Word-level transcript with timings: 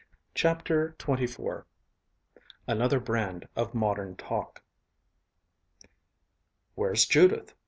CHAPTER 0.33 0.95
XXIV 0.97 1.63
ANOTHER 2.67 2.99
BRAND 2.99 3.47
OF 3.55 3.75
MODERN 3.75 4.15
TALK 4.15 4.63
"Where's 6.73 7.05
Judith?" 7.05 7.53